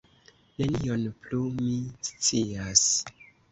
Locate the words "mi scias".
1.59-2.85